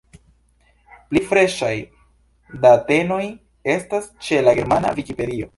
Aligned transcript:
Pli 1.11 1.21
freŝaj 1.33 1.73
datenoj 2.65 3.23
estas 3.77 4.11
ĉe 4.29 4.45
la 4.49 4.59
Germana 4.63 4.99
Vikipedio! 5.03 5.49